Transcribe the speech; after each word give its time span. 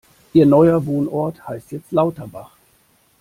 Ihr 0.33 0.47
neuer 0.47 0.87
Wohnort 0.87 1.47
heißt 1.47 1.73
jetzt 1.73 1.91
Lauterbach. 1.91 2.57